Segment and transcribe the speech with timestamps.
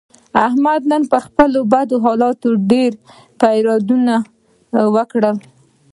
[0.45, 2.39] احمد نن پر خپل بد حالت
[2.71, 2.91] ډېر
[3.39, 4.15] فریادونه
[4.95, 5.35] وکړل.